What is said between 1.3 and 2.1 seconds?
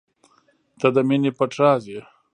پټ راز یې.